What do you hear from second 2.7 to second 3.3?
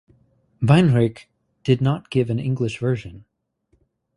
version.